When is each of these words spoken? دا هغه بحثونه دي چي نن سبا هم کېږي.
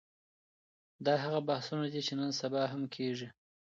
دا 1.05 1.13
هغه 1.23 1.39
بحثونه 1.49 1.85
دي 1.93 2.01
چي 2.07 2.13
نن 2.19 2.29
سبا 2.41 2.61
هم 2.71 2.83
کېږي. 2.95 3.27